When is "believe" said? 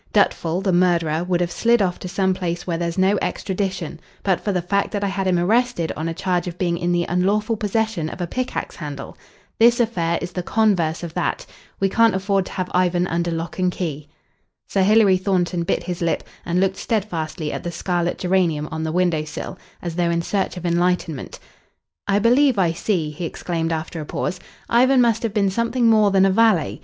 22.17-22.57